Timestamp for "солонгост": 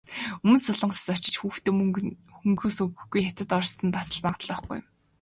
0.65-1.13